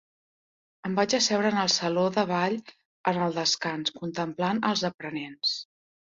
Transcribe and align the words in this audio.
Em 0.87 0.93
vaig 0.99 1.13
asseure 1.17 1.49
en 1.49 1.57
el 1.63 1.67
saló 1.73 2.05
de 2.15 2.23
ball 2.31 2.55
en 3.11 3.19
el 3.25 3.35
descans, 3.39 3.93
contemplant 3.99 4.63
als 4.71 4.83
aprenents. 4.91 5.53